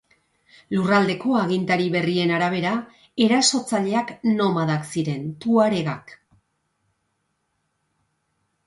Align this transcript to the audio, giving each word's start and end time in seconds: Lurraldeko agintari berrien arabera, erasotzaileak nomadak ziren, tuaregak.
Lurraldeko 0.75 1.35
agintari 1.39 1.85
berrien 1.95 2.33
arabera, 2.37 2.71
erasotzaileak 3.27 4.15
nomadak 4.41 4.89
ziren, 4.95 5.29
tuaregak. 5.47 6.19